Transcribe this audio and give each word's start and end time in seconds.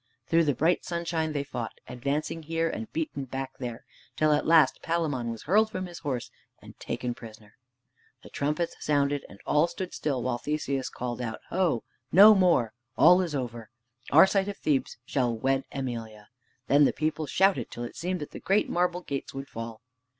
Through 0.25 0.45
the 0.45 0.55
bright 0.55 0.83
sunshine 0.83 1.31
they 1.31 1.43
fought, 1.43 1.73
advancing 1.87 2.41
here, 2.41 2.67
and 2.67 2.91
beaten 2.91 3.25
back 3.25 3.59
there, 3.59 3.85
till 4.15 4.31
at 4.33 4.47
last 4.47 4.81
Palamon 4.81 5.29
was 5.29 5.43
hurled 5.43 5.69
from 5.69 5.85
his 5.85 5.99
horse 5.99 6.31
and 6.59 6.75
taken 6.79 7.13
prisoner. 7.13 7.53
The 8.23 8.31
trumpets 8.31 8.75
sounded, 8.79 9.23
and 9.29 9.39
all 9.45 9.67
stood 9.67 9.93
still 9.93 10.23
while 10.23 10.39
Theseus 10.39 10.89
called 10.89 11.21
out, 11.21 11.39
"Ho! 11.51 11.83
no 12.11 12.33
more. 12.33 12.73
All 12.97 13.21
is 13.21 13.35
over. 13.35 13.69
Arcite 14.11 14.47
of 14.47 14.57
Thebes 14.57 14.97
khall 15.05 15.35
wed 15.37 15.65
Emelia." 15.71 16.29
Then 16.65 16.85
the 16.85 16.93
people 16.93 17.27
shouted 17.27 17.69
till 17.69 17.83
it 17.83 17.95
seemed 17.95 18.21
that 18.21 18.31
the 18.31 18.39
great 18.39 18.67
marble 18.67 19.01
gates 19.01 19.35
would 19.35 19.47
fall. 19.49 19.83